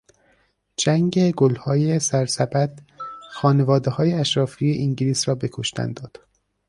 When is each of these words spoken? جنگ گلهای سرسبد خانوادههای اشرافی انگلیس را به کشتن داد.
جنگ 0.77 1.31
گلهای 1.31 1.99
سرسبد 1.99 2.79
خانوادههای 3.31 4.13
اشرافی 4.13 4.77
انگلیس 4.79 5.27
را 5.27 5.35
به 5.35 5.49
کشتن 5.53 5.93
داد. 5.93 6.19